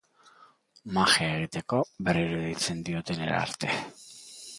Magia 0.97 1.27
egiteko 1.33 1.81
berriro 2.07 2.39
deitzen 2.45 2.81
diotenera 2.89 3.37
arte. 3.43 3.71